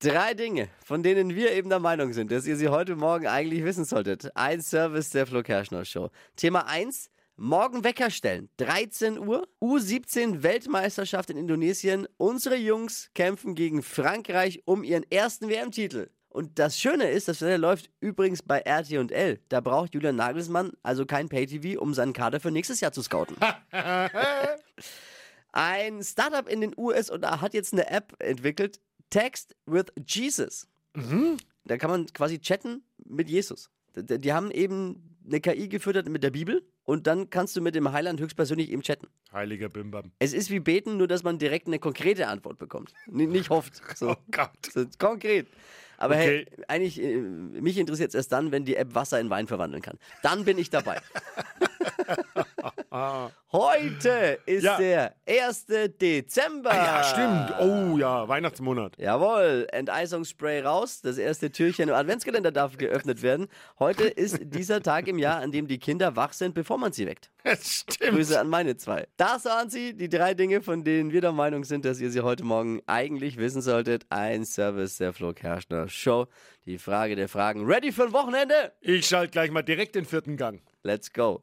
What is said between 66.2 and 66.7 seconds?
sind,